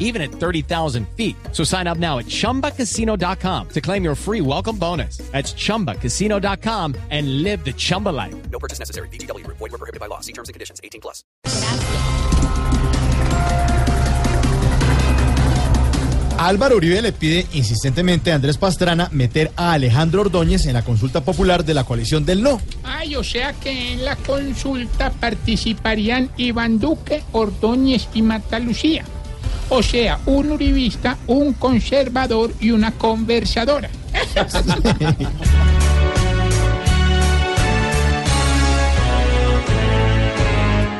[0.00, 1.36] even at 30,000 feet.
[1.52, 5.18] So sign up now at chumbacasino.com to claim your free welcome bonus.
[5.30, 8.34] That's chumbacasino.com and live the Chumba life.
[8.50, 9.08] No purchase necessary.
[9.10, 9.46] BGW.
[9.46, 10.18] Void were prohibited by law.
[10.18, 10.80] See terms and conditions.
[10.82, 11.22] 18 plus.
[16.40, 21.22] Álvaro Uribe le pide insistentemente a Andrés Pastrana meter a Alejandro Ordóñez en la consulta
[21.22, 22.62] popular de la coalición del no.
[22.82, 29.04] Ay, o sea que en la consulta participarían Iván Duque, Ordóñez y Marta Lucía.
[29.70, 33.88] O sea, un uribista, un conservador y una conversadora.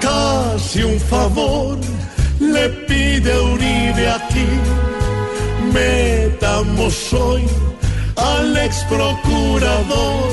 [0.00, 1.78] Casi un favor
[2.40, 4.46] le pide a Uribe aquí.
[5.72, 7.44] Metamos hoy
[8.16, 10.30] al ex procurador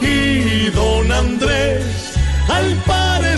[0.00, 1.84] y don Andrés.
[2.48, 2.74] Al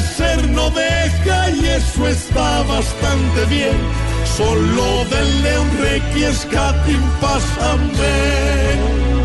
[0.08, 3.76] parecer no deja y eso está bastante bien.
[4.36, 9.17] Solo denle un requiescatim pásame.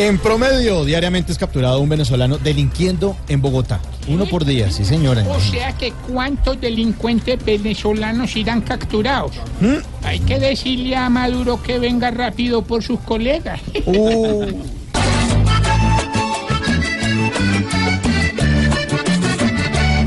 [0.00, 3.80] En promedio, diariamente es capturado un venezolano delinquiendo en Bogotá.
[4.08, 5.22] Uno por día, sí señora.
[5.28, 9.32] O sea que cuántos delincuentes venezolanos irán capturados.
[10.02, 13.60] Hay que decirle a Maduro que venga rápido por sus colegas.
[13.84, 14.46] Uh,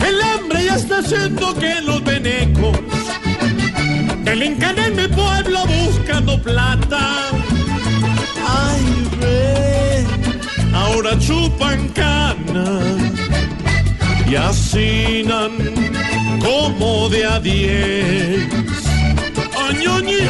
[0.07, 2.79] El hambre ya está haciendo que los venecos
[4.23, 7.12] delincan en mi pueblo buscando plata.
[11.13, 12.79] Ahora chupan cana
[14.29, 15.51] y hacinan
[16.39, 18.47] como de a diez.
[19.69, 20.23] Añoñi.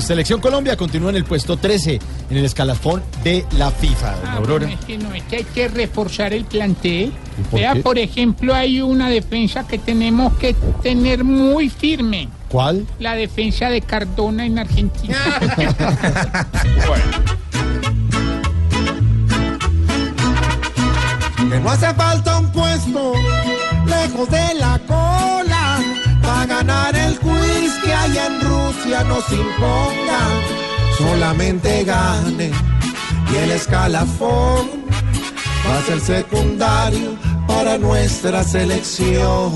[0.00, 2.00] Selección Colombia continúa en el puesto 13
[2.30, 4.14] en el escalafón de la FIFA.
[4.24, 4.66] Ah, Aurora.
[4.66, 7.12] bueno, es que no, es que hay que reforzar el plantel.
[7.38, 7.80] ¿Y por Vea, qué?
[7.82, 12.28] por ejemplo, hay una defensa que tenemos que tener muy firme.
[12.48, 12.86] ¿Cuál?
[12.98, 15.16] La defensa de Cardona en Argentina.
[17.51, 17.51] Que
[21.62, 23.12] no hace falta un puesto
[23.86, 25.78] lejos de la cola
[26.22, 30.20] para ganar el quiz que allá en Rusia nos imponga.
[30.98, 32.50] Solamente gane
[33.32, 34.68] y el escalafón
[35.68, 39.52] va a ser secundario para nuestra selección.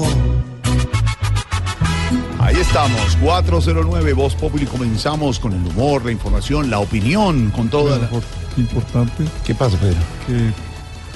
[2.40, 4.66] Ahí estamos, 409 Voz Populi.
[4.66, 8.08] Comenzamos con el humor, la información, la opinión, con toda la...
[8.56, 9.98] Importante ¿Qué pasa, Pedro?
[10.26, 10.50] que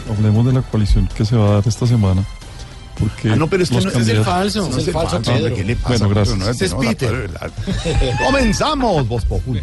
[0.09, 2.25] hablemos de la coalición que se va a dar esta semana.
[2.99, 4.69] Porque Ah, no, pero este los no es el candidatos- falso.
[4.69, 5.55] No es el falso, Pedro.
[5.55, 5.89] ¿Qué le pasa?
[5.89, 6.37] Bueno, gracias.
[6.39, 6.75] No, Ese es
[8.27, 9.63] Comenzamos, Voz Populi.